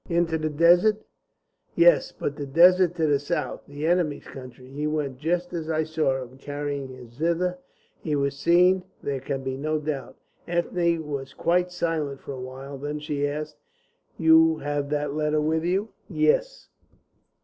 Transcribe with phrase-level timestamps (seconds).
[0.09, 1.03] "Into the desert?"
[1.75, 4.67] "Yes, but the desert to the south, the enemy's country.
[4.71, 7.59] He went just as I saw him, carrying his zither.
[7.99, 8.81] He was seen.
[9.03, 10.17] There can be no doubt."
[10.47, 12.77] Ethne was quite silent for a little while.
[12.79, 13.57] Then she asked:
[14.17, 16.69] "You have that letter with you?" "Yes."